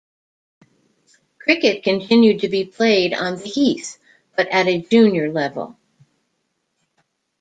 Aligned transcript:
Cricket 1.37 1.83
continued 1.83 2.39
to 2.39 2.49
be 2.49 2.65
played 2.65 3.13
on 3.13 3.35
the 3.37 3.43
'Heath' 3.43 3.99
but 4.35 4.47
at 4.47 4.65
a 4.65 4.81
junior 4.81 5.31
level. 5.31 5.77